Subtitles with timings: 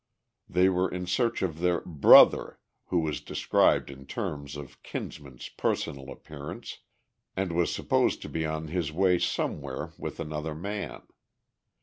[0.49, 6.09] They were in search of their "brother," who was described in terms of Kinsman's personal
[6.09, 6.79] appearance,
[7.37, 11.03] and was supposed to be on his way somewhere with another man.